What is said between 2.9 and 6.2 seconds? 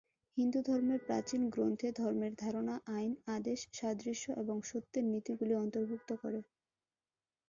আইন, আদেশ, সাদৃশ্য এবং সত্যের নীতিগুলি অন্তর্ভুক্ত